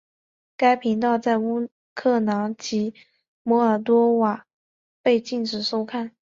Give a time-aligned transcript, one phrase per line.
[0.57, 2.95] 该频道在乌克兰及
[3.43, 4.47] 摩尔多瓦
[5.03, 6.15] 被禁止收看。